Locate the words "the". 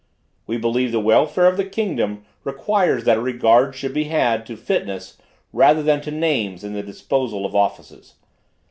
0.91-0.99, 1.57-1.63, 6.73-6.81